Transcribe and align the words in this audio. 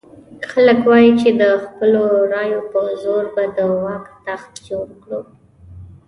خلک 0.51 0.79
وایي 0.89 1.11
چې 1.21 1.29
د 1.41 1.43
خپلو 1.63 2.03
رایو 2.33 2.61
په 2.71 2.81
زور 3.03 3.25
به 3.33 3.43
د 3.57 3.57
واک 3.81 4.05
تخت 4.25 4.51
جوړ 4.67 4.87
کړو. 5.01 5.21